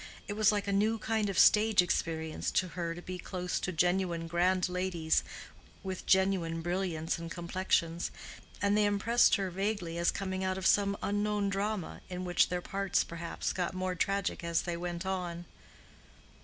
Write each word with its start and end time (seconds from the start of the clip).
It 0.27 0.33
was 0.33 0.51
like 0.51 0.67
a 0.67 0.73
new 0.73 0.97
kind 0.97 1.29
of 1.29 1.37
stage 1.37 1.79
experience 1.79 2.49
to 2.53 2.69
her 2.69 2.95
to 2.95 3.03
be 3.03 3.19
close 3.19 3.59
to 3.59 3.71
genuine 3.71 4.25
grand 4.27 4.67
ladies 4.67 5.23
with 5.83 6.07
genuine 6.07 6.61
brilliants 6.63 7.19
and 7.19 7.29
complexions, 7.29 8.09
and 8.63 8.75
they 8.75 8.85
impressed 8.85 9.35
her 9.35 9.51
vaguely 9.51 9.99
as 9.99 10.09
coming 10.09 10.43
out 10.43 10.57
of 10.57 10.65
some 10.65 10.97
unknown 11.03 11.49
drama, 11.49 12.01
in 12.09 12.25
which 12.25 12.49
their 12.49 12.61
parts 12.63 13.03
perhaps 13.03 13.53
got 13.53 13.75
more 13.75 13.93
tragic 13.93 14.43
as 14.43 14.63
they 14.63 14.75
went 14.75 15.05
on. 15.05 15.45